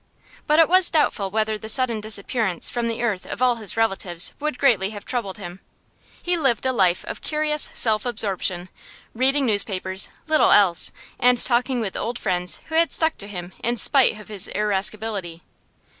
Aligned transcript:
But 0.47 0.57
it 0.57 0.67
was 0.67 0.89
doubtful 0.89 1.29
whether 1.29 1.59
the 1.59 1.69
sudden 1.69 2.01
disappearance 2.01 2.71
from 2.71 2.87
the 2.87 3.03
earth 3.03 3.27
of 3.27 3.39
all 3.39 3.57
his 3.57 3.77
relatives 3.77 4.33
would 4.39 4.57
greatly 4.57 4.89
have 4.89 5.05
troubled 5.05 5.37
him. 5.37 5.59
He 6.19 6.35
lived 6.35 6.65
a 6.65 6.73
life 6.73 7.05
of 7.05 7.21
curious 7.21 7.69
self 7.75 8.03
absorption, 8.03 8.69
reading 9.13 9.45
newspapers 9.45 10.09
(little 10.25 10.51
else), 10.53 10.91
and 11.19 11.37
talking 11.37 11.81
with 11.81 11.95
old 11.95 12.17
friends 12.17 12.61
who 12.65 12.73
had 12.73 12.91
stuck 12.91 13.15
to 13.19 13.27
him 13.27 13.53
in 13.63 13.77
spite 13.77 14.19
of 14.19 14.29
his 14.29 14.47
irascibility. 14.55 15.43